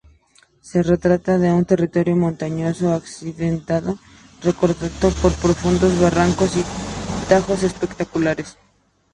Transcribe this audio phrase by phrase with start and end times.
[0.61, 3.99] Se trata de un territorio montañoso, accidentado,
[4.41, 6.63] recortado por profundos barrancos y
[7.29, 8.57] tajos espectaculares.